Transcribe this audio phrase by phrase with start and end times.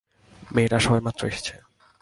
[0.53, 1.53] মেয়েটা সবেমাত্র এসেছে!